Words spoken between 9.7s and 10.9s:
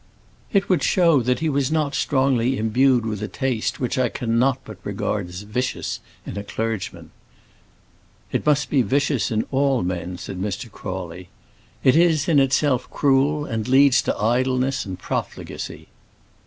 men," said Mr.